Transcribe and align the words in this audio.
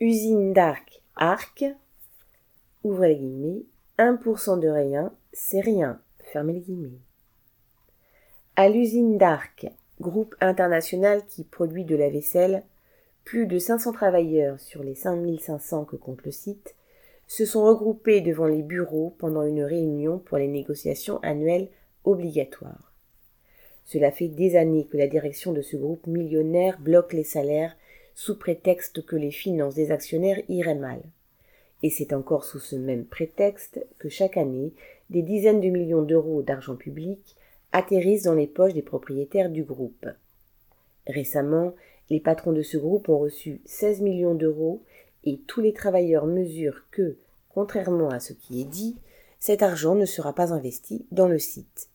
Usine 0.00 0.52
d'Arc, 0.52 1.00
Arc, 1.14 1.64
ouvrez 2.82 3.10
les 3.10 3.14
guillemets, 3.14 3.62
1% 3.98 4.58
de 4.58 4.68
rien, 4.68 5.12
c'est 5.32 5.60
rien, 5.60 6.00
fermez 6.18 6.54
les 6.54 6.60
guillemets. 6.60 6.98
À 8.56 8.68
l'usine 8.68 9.18
d'Arc, 9.18 9.68
groupe 10.00 10.34
international 10.40 11.24
qui 11.28 11.44
produit 11.44 11.84
de 11.84 11.94
la 11.94 12.10
vaisselle, 12.10 12.64
plus 13.22 13.46
de 13.46 13.56
500 13.60 13.92
travailleurs 13.92 14.58
sur 14.58 14.82
les 14.82 14.96
5500 14.96 15.84
que 15.84 15.94
compte 15.94 16.24
le 16.24 16.32
site 16.32 16.74
se 17.28 17.46
sont 17.46 17.64
regroupés 17.64 18.20
devant 18.20 18.46
les 18.46 18.62
bureaux 18.62 19.14
pendant 19.18 19.44
une 19.44 19.62
réunion 19.62 20.18
pour 20.18 20.38
les 20.38 20.48
négociations 20.48 21.20
annuelles 21.22 21.68
obligatoires. 22.02 22.92
Cela 23.84 24.10
fait 24.10 24.28
des 24.28 24.56
années 24.56 24.86
que 24.90 24.96
la 24.96 25.06
direction 25.06 25.52
de 25.52 25.62
ce 25.62 25.76
groupe 25.76 26.08
millionnaire 26.08 26.80
bloque 26.80 27.12
les 27.12 27.22
salaires 27.22 27.76
sous 28.14 28.38
prétexte 28.38 29.04
que 29.04 29.16
les 29.16 29.30
finances 29.30 29.74
des 29.74 29.90
actionnaires 29.90 30.40
iraient 30.48 30.74
mal. 30.74 31.00
Et 31.82 31.90
c'est 31.90 32.12
encore 32.12 32.44
sous 32.44 32.60
ce 32.60 32.76
même 32.76 33.04
prétexte 33.04 33.84
que 33.98 34.08
chaque 34.08 34.36
année, 34.36 34.72
des 35.10 35.22
dizaines 35.22 35.60
de 35.60 35.68
millions 35.68 36.02
d'euros 36.02 36.42
d'argent 36.42 36.76
public 36.76 37.36
atterrissent 37.72 38.22
dans 38.22 38.34
les 38.34 38.46
poches 38.46 38.72
des 38.72 38.82
propriétaires 38.82 39.50
du 39.50 39.64
groupe. 39.64 40.06
Récemment, 41.06 41.74
les 42.10 42.20
patrons 42.20 42.52
de 42.52 42.62
ce 42.62 42.76
groupe 42.76 43.08
ont 43.08 43.18
reçu 43.18 43.60
16 43.66 44.00
millions 44.00 44.34
d'euros 44.34 44.82
et 45.24 45.38
tous 45.46 45.60
les 45.60 45.72
travailleurs 45.72 46.26
mesurent 46.26 46.84
que, 46.90 47.16
contrairement 47.50 48.10
à 48.10 48.20
ce 48.20 48.32
qui 48.32 48.60
est 48.60 48.66
dit, 48.66 48.96
cet 49.38 49.62
argent 49.62 49.94
ne 49.94 50.06
sera 50.06 50.34
pas 50.34 50.52
investi 50.52 51.04
dans 51.10 51.28
le 51.28 51.38
site. 51.38 51.88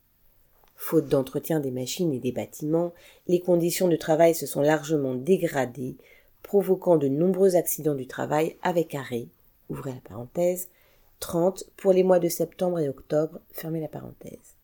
Faute 0.82 1.10
d'entretien 1.10 1.60
des 1.60 1.72
machines 1.72 2.14
et 2.14 2.20
des 2.20 2.32
bâtiments, 2.32 2.94
les 3.28 3.42
conditions 3.42 3.90
de 3.90 3.98
travail 3.98 4.34
se 4.34 4.46
sont 4.46 4.62
largement 4.62 5.14
dégradées, 5.14 5.98
provoquant 6.42 6.96
de 6.96 7.10
nombreux 7.10 7.58
accidents 7.58 7.96
du 7.96 8.08
travail 8.08 8.56
avec 8.64 8.96
arrêt, 8.96 9.28
ouvrez 9.68 9.92
la 9.92 10.00
parenthèse, 10.00 10.70
30 11.20 11.66
pour 11.76 11.92
les 11.92 12.02
mois 12.02 12.20
de 12.20 12.30
septembre 12.30 12.80
et 12.80 12.88
octobre, 12.88 13.42
fermez 13.52 13.82
la 13.82 13.90
parenthèse. 13.90 14.56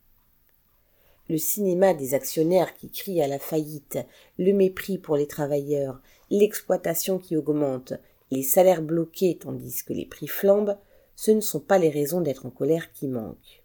Le 1.30 1.38
cinéma 1.38 1.94
des 1.94 2.14
actionnaires 2.14 2.74
qui 2.76 2.90
crient 2.90 3.22
à 3.22 3.28
la 3.28 3.38
faillite, 3.38 4.00
le 4.40 4.54
mépris 4.54 4.98
pour 4.98 5.18
les 5.18 5.28
travailleurs, 5.28 6.00
l'exploitation 6.32 7.20
qui 7.20 7.36
augmente, 7.36 7.92
les 8.32 8.42
salaires 8.42 8.82
bloqués 8.82 9.38
tandis 9.38 9.84
que 9.84 9.94
les 9.94 10.06
prix 10.06 10.28
flambent, 10.28 10.78
ce 11.18 11.32
ne 11.32 11.42
sont 11.42 11.60
pas 11.60 11.78
les 11.78 11.90
raisons 11.90 12.22
d'être 12.22 12.46
en 12.46 12.52
colère 12.52 12.94
qui 12.94 13.10
manquent. 13.10 13.65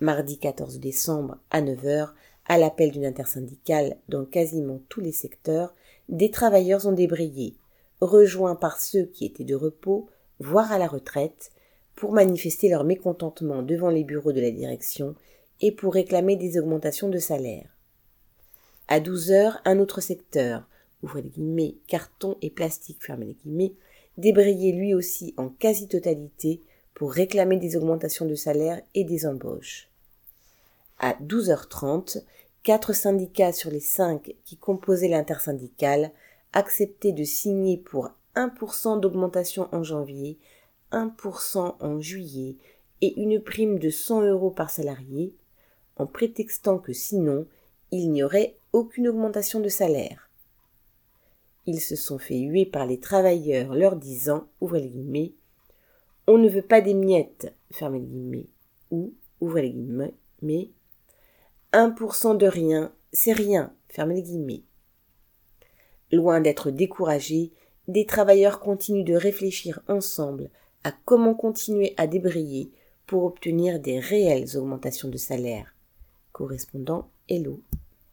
Mardi 0.00 0.38
14 0.38 0.78
décembre, 0.78 1.38
à 1.50 1.62
9 1.62 1.86
heures, 1.86 2.14
à 2.44 2.58
l'appel 2.58 2.90
d'une 2.90 3.06
intersyndicale 3.06 3.96
dans 4.08 4.24
quasiment 4.24 4.80
tous 4.88 5.00
les 5.00 5.12
secteurs, 5.12 5.74
des 6.08 6.30
travailleurs 6.30 6.86
ont 6.86 6.92
débrayé, 6.92 7.56
rejoints 8.00 8.56
par 8.56 8.80
ceux 8.80 9.06
qui 9.06 9.24
étaient 9.24 9.44
de 9.44 9.54
repos, 9.54 10.08
voire 10.38 10.70
à 10.70 10.78
la 10.78 10.86
retraite, 10.86 11.50
pour 11.94 12.12
manifester 12.12 12.68
leur 12.68 12.84
mécontentement 12.84 13.62
devant 13.62 13.88
les 13.88 14.04
bureaux 14.04 14.32
de 14.32 14.40
la 14.40 14.50
direction 14.50 15.14
et 15.62 15.72
pour 15.72 15.94
réclamer 15.94 16.36
des 16.36 16.58
augmentations 16.58 17.08
de 17.08 17.18
salaire. 17.18 17.74
À 18.88 19.00
12 19.00 19.30
heures, 19.32 19.60
un 19.64 19.78
autre 19.78 20.02
secteur, 20.02 20.68
ouvrez 21.02 21.22
les 21.22 21.30
guillemets, 21.30 21.76
carton 21.88 22.36
et 22.42 22.50
plastique, 22.50 23.02
fermez 23.02 23.26
les 23.26 23.34
guillemets, 23.34 23.74
débrayé 24.18 24.72
lui 24.72 24.94
aussi 24.94 25.34
en 25.38 25.48
quasi-totalité 25.48 26.60
pour 26.96 27.12
réclamer 27.12 27.58
des 27.58 27.76
augmentations 27.76 28.24
de 28.24 28.34
salaire 28.34 28.80
et 28.94 29.04
des 29.04 29.26
embauches. 29.26 29.90
À 30.98 31.12
12h30, 31.22 32.24
quatre 32.62 32.94
syndicats 32.94 33.52
sur 33.52 33.70
les 33.70 33.80
cinq 33.80 34.34
qui 34.46 34.56
composaient 34.56 35.08
l'intersyndicale 35.08 36.10
acceptaient 36.54 37.12
de 37.12 37.22
signer 37.22 37.76
pour 37.76 38.08
1% 38.34 38.98
d'augmentation 38.98 39.68
en 39.72 39.82
janvier, 39.82 40.38
1% 40.90 41.74
en 41.78 42.00
juillet 42.00 42.56
et 43.02 43.20
une 43.20 43.42
prime 43.42 43.78
de 43.78 43.90
100 43.90 44.22
euros 44.22 44.50
par 44.50 44.70
salarié, 44.70 45.34
en 45.96 46.06
prétextant 46.06 46.78
que 46.78 46.94
sinon 46.94 47.46
il 47.90 48.10
n'y 48.10 48.22
aurait 48.22 48.56
aucune 48.72 49.08
augmentation 49.08 49.60
de 49.60 49.68
salaire. 49.68 50.30
Ils 51.66 51.82
se 51.82 51.94
sont 51.94 52.18
fait 52.18 52.38
huer 52.38 52.64
par 52.64 52.86
les 52.86 53.00
travailleurs 53.00 53.74
leur 53.74 53.96
disant, 53.96 54.46
ouvrez 54.62 54.90
on 56.26 56.38
ne 56.38 56.48
veut 56.48 56.62
pas 56.62 56.80
des 56.80 56.94
miettes, 56.94 57.54
fermez 57.70 58.00
les 58.00 58.06
guillemets, 58.06 58.48
ou, 58.90 59.14
ouvrez 59.40 59.62
les 59.62 59.70
guillemets, 59.70 60.14
mais 60.42 60.70
1% 61.72 62.36
de 62.36 62.46
rien, 62.46 62.92
c'est 63.12 63.32
rien, 63.32 63.72
fermez 63.88 64.16
les 64.16 64.22
guillemets. 64.22 64.62
Loin 66.12 66.40
d'être 66.40 66.70
découragés, 66.70 67.52
des 67.88 68.06
travailleurs 68.06 68.60
continuent 68.60 69.04
de 69.04 69.14
réfléchir 69.14 69.80
ensemble 69.88 70.50
à 70.84 70.92
comment 71.04 71.34
continuer 71.34 71.94
à 71.96 72.06
débrayer 72.06 72.70
pour 73.06 73.24
obtenir 73.24 73.80
des 73.80 73.98
réelles 73.98 74.56
augmentations 74.56 75.08
de 75.08 75.16
salaire. 75.16 75.74
Correspondant 76.32 77.08
Hello. 77.28 77.60